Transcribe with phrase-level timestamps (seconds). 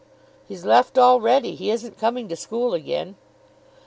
[0.47, 1.53] "He's left already.
[1.53, 3.17] He isn't coming to school again."